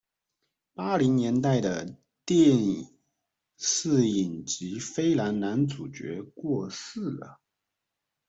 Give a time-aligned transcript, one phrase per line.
[0.73, 1.95] 八零年代的
[2.25, 2.89] 電
[3.59, 7.39] 視影集《飛狼》男主角過世了